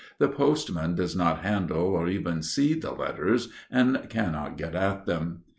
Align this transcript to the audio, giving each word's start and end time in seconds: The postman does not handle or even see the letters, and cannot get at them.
The 0.17 0.29
postman 0.29 0.95
does 0.95 1.15
not 1.15 1.41
handle 1.43 1.83
or 1.89 2.07
even 2.07 2.41
see 2.41 2.73
the 2.73 2.91
letters, 2.91 3.49
and 3.69 4.07
cannot 4.09 4.57
get 4.57 4.73
at 4.73 5.05
them. 5.05 5.43